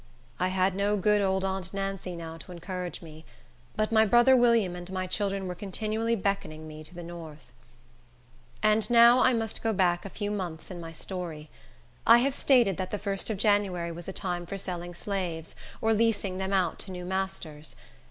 I 0.39 0.47
had 0.47 0.73
no 0.73 0.97
good 0.97 1.21
old 1.21 1.45
aunt 1.45 1.75
Nancy 1.75 2.15
now 2.15 2.35
to 2.39 2.51
encourage 2.51 3.03
me; 3.03 3.23
but 3.75 3.91
my 3.91 4.03
brother 4.03 4.35
William 4.35 4.75
and 4.75 4.91
my 4.91 5.05
children 5.05 5.45
were 5.47 5.53
continually 5.53 6.15
beckoning 6.15 6.67
me 6.67 6.83
to 6.85 6.95
the 6.95 7.03
north. 7.03 7.51
And 8.63 8.89
now 8.89 9.21
I 9.21 9.33
must 9.33 9.61
go 9.61 9.73
back 9.73 10.03
a 10.03 10.09
few 10.09 10.31
months 10.31 10.71
in 10.71 10.79
my 10.81 10.91
story. 10.91 11.51
I 12.07 12.17
have 12.17 12.33
stated 12.33 12.77
that 12.77 12.89
the 12.89 12.97
first 12.97 13.29
of 13.29 13.37
January 13.37 13.91
was 13.91 14.07
the 14.07 14.11
time 14.13 14.47
for 14.47 14.57
selling 14.57 14.95
slaves, 14.95 15.55
or 15.81 15.93
leasing 15.93 16.39
them 16.39 16.51
out 16.51 16.79
to 16.79 16.91
new 16.91 17.05
masters. 17.05 17.75